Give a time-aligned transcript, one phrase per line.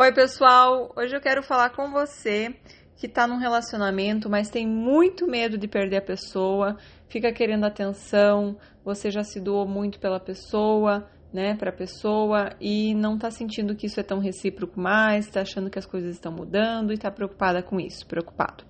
[0.00, 0.92] Oi, pessoal!
[0.96, 2.54] Hoje eu quero falar com você
[2.94, 6.76] que está num relacionamento, mas tem muito medo de perder a pessoa,
[7.08, 12.94] fica querendo atenção, você já se doou muito pela pessoa, né, para a pessoa e
[12.94, 16.30] não está sentindo que isso é tão recíproco mais, está achando que as coisas estão
[16.30, 18.62] mudando e está preocupada com isso, preocupado.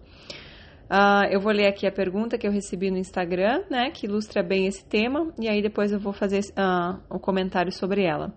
[0.91, 4.43] Uh, eu vou ler aqui a pergunta que eu recebi no Instagram, né, que ilustra
[4.43, 8.33] bem esse tema, e aí depois eu vou fazer uh, um comentário sobre ela.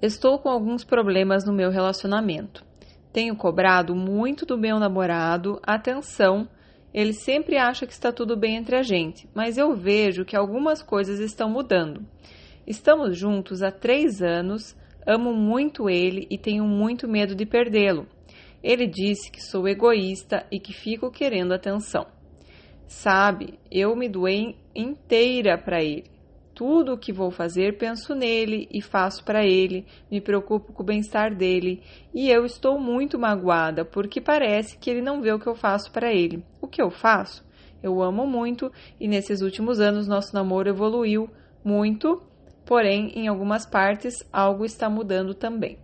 [0.00, 2.64] Estou com alguns problemas no meu relacionamento.
[3.12, 6.48] Tenho cobrado muito do meu namorado atenção.
[6.94, 10.82] Ele sempre acha que está tudo bem entre a gente, mas eu vejo que algumas
[10.82, 12.06] coisas estão mudando.
[12.64, 18.06] Estamos juntos há três anos, amo muito ele e tenho muito medo de perdê-lo.
[18.62, 22.06] Ele disse que sou egoísta e que fico querendo atenção.
[22.86, 26.17] Sabe, eu me doei inteira para ele.
[26.58, 30.84] Tudo o que vou fazer, penso nele e faço para ele, me preocupo com o
[30.84, 35.46] bem-estar dele, e eu estou muito magoada porque parece que ele não vê o que
[35.46, 36.44] eu faço para ele.
[36.60, 37.46] O que eu faço?
[37.80, 41.30] Eu amo muito e nesses últimos anos nosso namoro evoluiu
[41.64, 42.24] muito,
[42.66, 45.78] porém, em algumas partes algo está mudando também.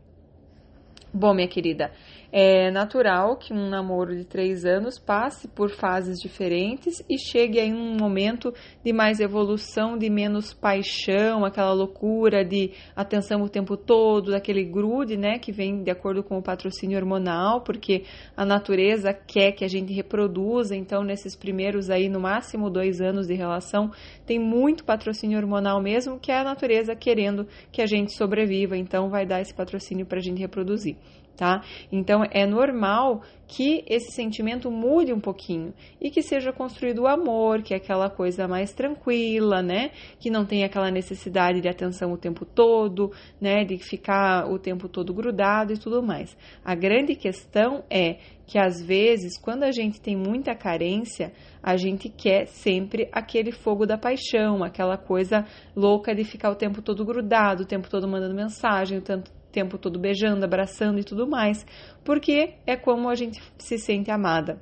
[1.12, 1.92] Bom, minha querida,
[2.36, 7.72] é natural que um namoro de três anos passe por fases diferentes e chegue em
[7.72, 8.52] um momento
[8.84, 15.16] de mais evolução, de menos paixão, aquela loucura de atenção o tempo todo, daquele grude,
[15.16, 18.02] né, que vem de acordo com o patrocínio hormonal, porque
[18.36, 23.28] a natureza quer que a gente reproduza, então nesses primeiros aí, no máximo dois anos
[23.28, 23.92] de relação,
[24.26, 29.08] tem muito patrocínio hormonal mesmo, que é a natureza querendo que a gente sobreviva, então
[29.08, 30.96] vai dar esse patrocínio para a gente reproduzir
[31.36, 31.62] tá?
[31.90, 37.62] Então é normal que esse sentimento mude um pouquinho e que seja construído o amor,
[37.62, 39.90] que é aquela coisa mais tranquila, né?
[40.18, 43.64] Que não tem aquela necessidade de atenção o tempo todo, né?
[43.64, 46.36] De ficar o tempo todo grudado e tudo mais.
[46.64, 51.32] A grande questão é que às vezes, quando a gente tem muita carência,
[51.62, 56.82] a gente quer sempre aquele fogo da paixão, aquela coisa louca de ficar o tempo
[56.82, 61.28] todo grudado, o tempo todo mandando mensagem, o tanto tempo todo beijando, abraçando e tudo
[61.28, 61.64] mais,
[62.04, 64.60] porque é como a gente se sente amada,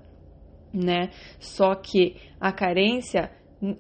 [0.73, 1.09] né?
[1.41, 3.31] Só que a carência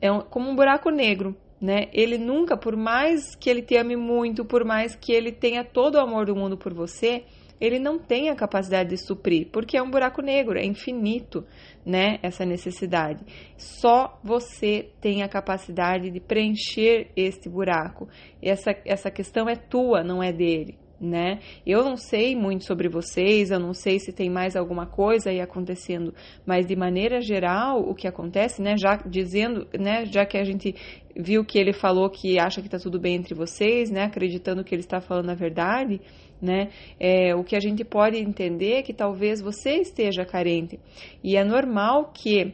[0.01, 1.89] é como um buraco negro, né?
[1.93, 5.97] Ele nunca, por mais que ele te ame muito, por mais que ele tenha todo
[5.97, 7.25] o amor do mundo por você,
[7.61, 11.45] ele não tem a capacidade de suprir, porque é um buraco negro, é infinito,
[11.87, 12.19] né?
[12.21, 13.25] Essa necessidade.
[13.56, 18.09] Só você tem a capacidade de preencher este buraco.
[18.43, 21.41] Essa, essa questão é tua, não é dele né?
[21.67, 25.41] Eu não sei muito sobre vocês, eu não sei se tem mais alguma coisa aí
[25.41, 26.15] acontecendo,
[26.47, 30.75] mas de maneira geral, o que acontece, né, já dizendo, né, já que a gente
[31.17, 34.73] viu que ele falou que acha que tá tudo bem entre vocês, né, acreditando que
[34.75, 36.01] ele está falando a verdade,
[36.41, 36.71] né?
[36.99, 40.81] É, o que a gente pode entender é que talvez você esteja carente.
[41.23, 42.53] E é normal que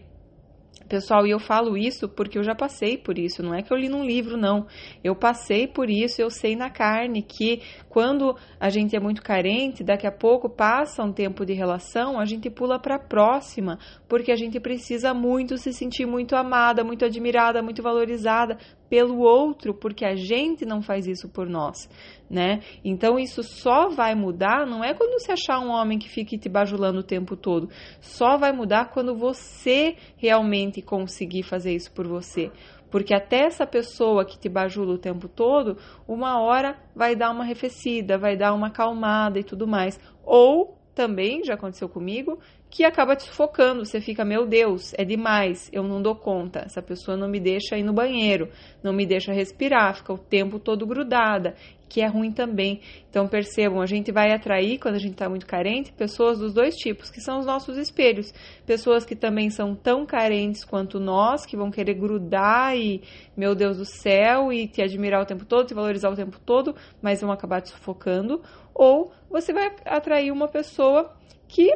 [0.89, 3.77] Pessoal, e eu falo isso porque eu já passei por isso, não é que eu
[3.77, 4.67] li num livro, não.
[5.05, 7.61] Eu passei por isso, eu sei na carne que
[7.91, 12.25] quando a gente é muito carente, daqui a pouco passa um tempo de relação, a
[12.25, 13.79] gente pula para a próxima,
[14.09, 18.57] porque a gente precisa muito se sentir muito amada, muito admirada, muito valorizada
[18.89, 21.89] pelo outro, porque a gente não faz isso por nós,
[22.29, 22.61] né?
[22.85, 26.49] Então isso só vai mudar, não é quando você achar um homem que fique te
[26.49, 27.69] bajulando o tempo todo,
[28.01, 32.51] só vai mudar quando você realmente conseguir fazer isso por você.
[32.91, 35.77] Porque até essa pessoa que te bajula o tempo todo,
[36.07, 40.01] uma hora vai dar uma arrefecida, vai dar uma acalmada e tudo mais.
[40.25, 42.41] Ou também, já aconteceu comigo,
[42.71, 43.85] que acaba te sufocando.
[43.85, 46.61] Você fica, meu Deus, é demais, eu não dou conta.
[46.61, 48.49] Essa pessoa não me deixa ir no banheiro,
[48.83, 51.55] não me deixa respirar, fica o tempo todo grudada,
[51.89, 52.81] que é ruim também.
[53.09, 56.77] Então percebam, a gente vai atrair, quando a gente está muito carente, pessoas dos dois
[56.77, 58.33] tipos, que são os nossos espelhos.
[58.67, 63.03] Pessoas que também são tão carentes quanto nós, que vão querer grudar e,
[63.37, 66.75] meu Deus do céu, e te admirar o tempo todo, te valorizar o tempo todo,
[67.01, 68.43] mas vão acabar te sufocando.
[68.75, 71.17] Ou você vai atrair uma pessoa
[71.49, 71.73] que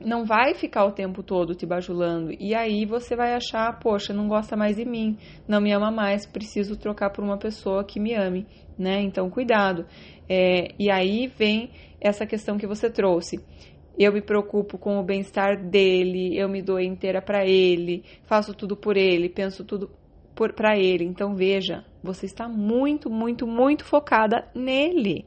[0.00, 2.32] não vai ficar o tempo todo te bajulando.
[2.38, 6.26] E aí você vai achar, poxa, não gosta mais de mim, não me ama mais,
[6.26, 8.46] preciso trocar por uma pessoa que me ame,
[8.78, 9.00] né?
[9.02, 9.86] Então, cuidado.
[10.28, 11.70] É, e aí vem
[12.00, 13.38] essa questão que você trouxe.
[13.98, 18.74] Eu me preocupo com o bem-estar dele, eu me dou inteira para ele, faço tudo
[18.74, 19.90] por ele, penso tudo
[20.56, 21.04] para ele.
[21.04, 25.26] Então veja, você está muito, muito, muito focada nele,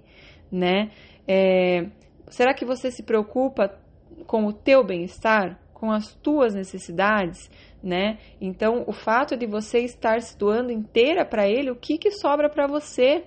[0.51, 0.89] né?
[1.27, 1.85] É,
[2.29, 3.82] será que você se preocupa
[4.25, 7.49] com o teu bem-estar, com as tuas necessidades,
[7.81, 8.17] né?
[8.39, 12.49] Então, o fato de você estar se doando inteira para ele, o que que sobra
[12.49, 13.25] para você?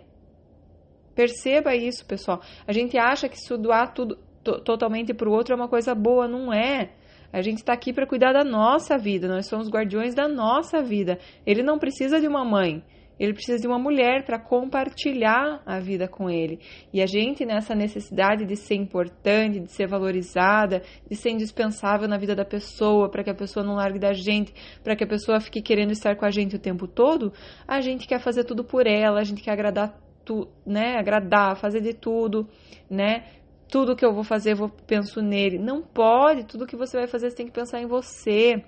[1.14, 2.40] Perceba isso, pessoal.
[2.66, 4.18] A gente acha que se doar tudo
[4.64, 6.92] totalmente para o outro é uma coisa boa, não é.
[7.32, 11.18] A gente está aqui para cuidar da nossa vida, nós somos guardiões da nossa vida.
[11.44, 12.82] Ele não precisa de uma mãe,
[13.18, 16.60] ele precisa de uma mulher para compartilhar a vida com ele.
[16.92, 22.18] E a gente, nessa necessidade de ser importante, de ser valorizada, de ser indispensável na
[22.18, 24.52] vida da pessoa, para que a pessoa não largue da gente,
[24.82, 27.32] para que a pessoa fique querendo estar com a gente o tempo todo,
[27.66, 31.80] a gente quer fazer tudo por ela, a gente quer agradar, tu, né, agradar, fazer
[31.80, 32.46] de tudo,
[32.90, 33.24] né?
[33.68, 35.58] Tudo que eu vou fazer, eu vou penso nele.
[35.58, 38.62] Não pode, tudo que você vai fazer, você tem que pensar em você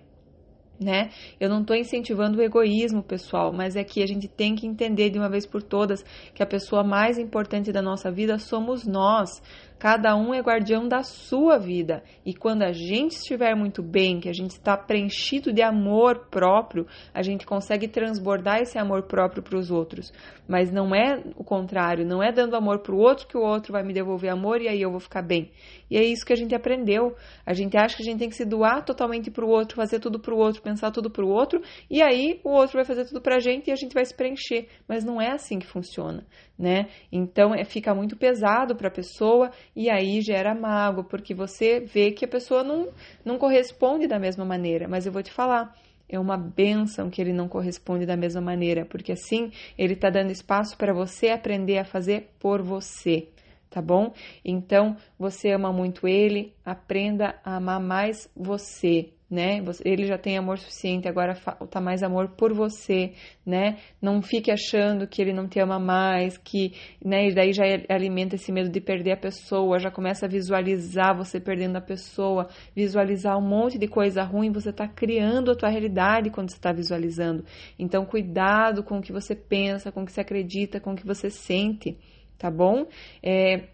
[0.80, 1.10] né?
[1.40, 5.10] Eu não estou incentivando o egoísmo, pessoal, mas é que a gente tem que entender
[5.10, 6.02] de uma vez por todas
[6.34, 9.42] que a pessoa mais importante da nossa vida somos nós.
[9.78, 12.02] Cada um é guardião da sua vida.
[12.26, 16.84] E quando a gente estiver muito bem, que a gente está preenchido de amor próprio,
[17.14, 20.12] a gente consegue transbordar esse amor próprio para os outros.
[20.48, 23.72] Mas não é o contrário, não é dando amor para o outro que o outro
[23.72, 25.52] vai me devolver amor e aí eu vou ficar bem.
[25.90, 27.14] E é isso que a gente aprendeu.
[27.46, 30.00] A gente acha que a gente tem que se doar totalmente para o outro, fazer
[30.00, 33.04] tudo para o outro, pensar tudo para o outro, e aí o outro vai fazer
[33.04, 34.68] tudo para a gente e a gente vai se preencher.
[34.88, 36.26] Mas não é assim que funciona,
[36.58, 36.88] né?
[37.12, 42.10] Então é, fica muito pesado para a pessoa e aí gera mágoa, porque você vê
[42.10, 42.88] que a pessoa não,
[43.24, 44.88] não corresponde da mesma maneira.
[44.88, 45.72] Mas eu vou te falar,
[46.08, 50.32] é uma benção que ele não corresponde da mesma maneira, porque assim ele está dando
[50.32, 53.28] espaço para você aprender a fazer por você,
[53.70, 54.12] tá bom?
[54.44, 59.62] Então você ama muito ele, aprenda a amar mais você, né?
[59.84, 63.12] Ele já tem amor suficiente, agora falta mais amor por você,
[63.44, 63.76] né?
[64.00, 66.72] Não fique achando que ele não te ama mais, que,
[67.04, 67.28] né?
[67.28, 71.38] E daí já alimenta esse medo de perder a pessoa, já começa a visualizar você
[71.38, 76.30] perdendo a pessoa, visualizar um monte de coisa ruim, você está criando a tua realidade
[76.30, 77.44] quando você está visualizando.
[77.78, 81.06] Então, cuidado com o que você pensa, com o que você acredita, com o que
[81.06, 81.98] você sente,
[82.38, 82.86] tá bom?
[83.22, 83.68] É,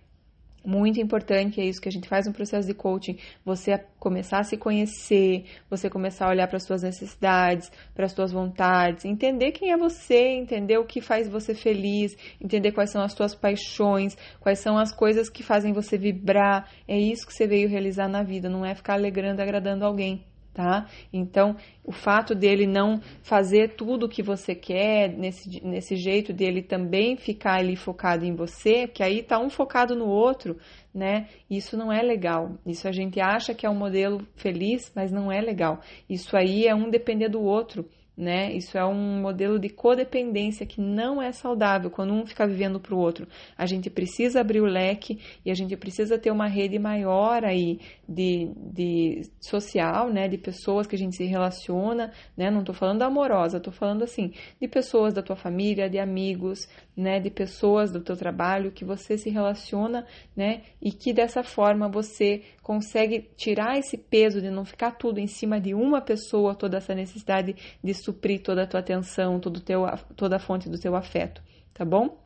[0.65, 4.45] muito importante, é isso que a gente faz no processo de coaching, você começar a
[4.45, 9.53] se conhecer, você começar a olhar para as suas necessidades, para as suas vontades, entender
[9.53, 14.17] quem é você, entender o que faz você feliz, entender quais são as suas paixões,
[14.41, 16.71] quais são as coisas que fazem você vibrar.
[16.89, 20.87] É isso que você veio realizar na vida, não é ficar alegrando, agradando alguém tá?
[21.13, 26.63] Então, o fato dele não fazer tudo o que você quer, nesse, nesse jeito dele
[26.63, 30.57] também ficar ali focado em você, que aí tá um focado no outro,
[30.95, 31.29] né?
[31.51, 32.53] Isso não é legal.
[32.65, 35.81] Isso a gente acha que é um modelo feliz, mas não é legal.
[36.09, 37.85] Isso aí é um depender do outro
[38.17, 38.53] né?
[38.53, 42.95] Isso é um modelo de codependência que não é saudável quando um fica vivendo para
[42.95, 43.27] o outro.
[43.59, 47.81] A gente precisa abrir o leque e a gente precisa ter uma rede maior aí
[48.09, 50.29] de, de social, né?
[50.29, 52.51] De pessoas que a gente se relaciona, né?
[52.51, 57.19] Não estou falando amorosa, estou falando assim de pessoas da tua família, de amigos, né?
[57.19, 60.07] De pessoas do teu trabalho que você se relaciona,
[60.37, 60.63] né?
[60.81, 65.61] E que dessa forma você consegue tirar esse peso de não ficar tudo em cima
[65.61, 69.85] de uma pessoa, toda essa necessidade de suprir toda a tua atenção, todo teu,
[70.17, 71.43] toda a fonte do teu afeto,
[71.75, 72.19] tá bom?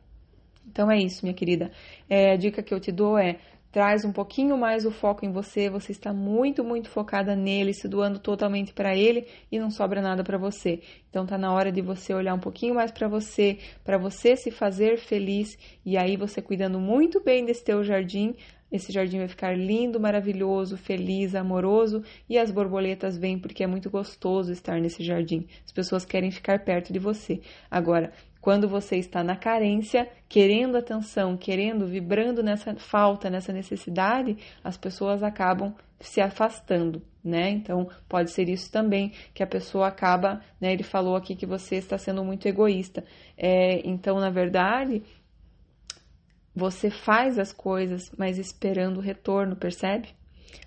[0.65, 1.73] Então é isso, minha querida.
[2.09, 3.41] É, a dica que eu te dou é
[3.71, 7.87] traz um pouquinho mais o foco em você, você está muito, muito focada nele, se
[7.87, 10.81] doando totalmente para ele e não sobra nada para você.
[11.11, 14.51] Então tá na hora de você olhar um pouquinho mais para você, para você se
[14.51, 18.37] fazer feliz e aí você cuidando muito bem desse teu jardim,
[18.71, 23.91] esse jardim vai ficar lindo, maravilhoso, feliz, amoroso e as borboletas vêm porque é muito
[23.91, 25.47] gostoso estar nesse jardim.
[25.65, 27.41] As pessoas querem ficar perto de você.
[27.71, 34.77] Agora, quando você está na carência, querendo atenção, querendo, vibrando nessa falta, nessa necessidade, as
[34.77, 37.51] pessoas acabam se afastando, né?
[37.51, 40.73] Então, pode ser isso também, que a pessoa acaba, né?
[40.73, 43.05] Ele falou aqui que você está sendo muito egoísta.
[43.37, 45.03] É, então, na verdade,
[46.59, 50.09] você faz as coisas, mas esperando o retorno, percebe?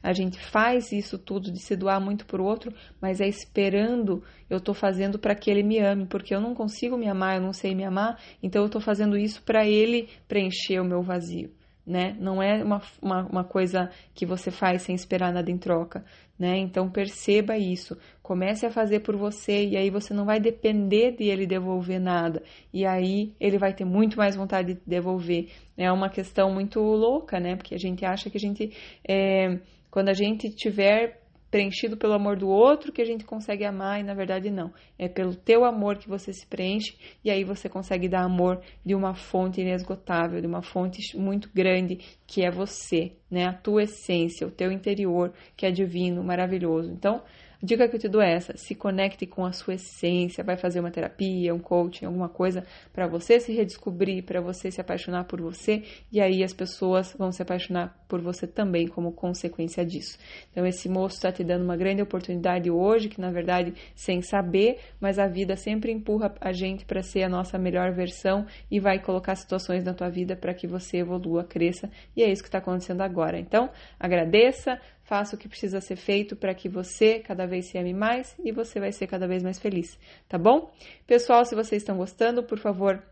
[0.01, 4.57] A gente faz isso tudo de se doar muito por outro, mas é esperando eu
[4.57, 7.53] estou fazendo para que ele me ame, porque eu não consigo me amar, eu não
[7.53, 11.51] sei me amar, então eu estou fazendo isso para ele preencher o meu vazio
[11.85, 12.15] né?
[12.19, 16.03] Não é uma, uma, uma, coisa que você faz sem esperar nada em troca,
[16.37, 16.57] né?
[16.57, 21.25] Então perceba isso, comece a fazer por você e aí você não vai depender de
[21.25, 25.49] ele devolver nada e aí ele vai ter muito mais vontade de devolver.
[25.77, 27.55] É uma questão muito louca, né?
[27.55, 28.71] Porque a gente acha que a gente,
[29.07, 29.59] é,
[29.89, 31.20] quando a gente tiver
[31.51, 34.73] preenchido pelo amor do outro que a gente consegue amar e na verdade não.
[34.97, 38.95] É pelo teu amor que você se preenche e aí você consegue dar amor de
[38.95, 43.45] uma fonte inesgotável, de uma fonte muito grande que é você, né?
[43.45, 46.89] A tua essência, o teu interior, que é divino, maravilhoso.
[46.89, 47.21] Então,
[47.63, 50.79] Dica que eu te dou é essa: se conecte com a sua essência, vai fazer
[50.79, 55.39] uma terapia, um coaching, alguma coisa para você se redescobrir, para você se apaixonar por
[55.39, 60.17] você e aí as pessoas vão se apaixonar por você também como consequência disso.
[60.51, 64.79] Então esse moço está te dando uma grande oportunidade hoje, que na verdade sem saber,
[64.99, 68.97] mas a vida sempre empurra a gente para ser a nossa melhor versão e vai
[68.99, 72.57] colocar situações na tua vida para que você evolua, cresça e é isso que está
[72.57, 73.39] acontecendo agora.
[73.39, 74.79] Então agradeça,
[75.11, 78.49] faça o que precisa ser feito para que você cada vez se ame mais e
[78.53, 80.71] você vai ser cada vez mais feliz, tá bom?
[81.05, 83.03] Pessoal, se vocês estão gostando, por favor,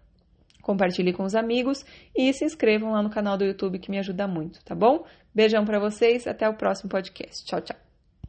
[0.62, 4.29] compartilhe com os amigos e se inscrevam lá no canal do YouTube que me ajuda
[4.29, 5.03] muito, tá bom?
[5.36, 7.46] Beijão para vocês, até o próximo podcast.
[7.46, 7.88] Tchau, tchau.